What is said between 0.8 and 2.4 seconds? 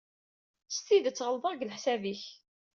tidet ɣelḍeɣ deg leḥsab-ik.